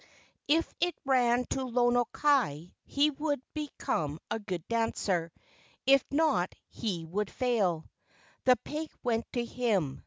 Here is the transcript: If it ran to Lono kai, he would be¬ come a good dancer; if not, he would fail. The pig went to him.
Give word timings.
If 0.47 0.73
it 0.79 0.95
ran 1.05 1.45
to 1.51 1.63
Lono 1.63 2.05
kai, 2.11 2.73
he 2.85 3.11
would 3.11 3.39
be¬ 3.53 3.67
come 3.77 4.19
a 4.31 4.39
good 4.39 4.67
dancer; 4.67 5.31
if 5.85 6.03
not, 6.09 6.55
he 6.69 7.05
would 7.05 7.29
fail. 7.29 7.85
The 8.45 8.55
pig 8.55 8.89
went 9.03 9.31
to 9.33 9.45
him. 9.45 9.99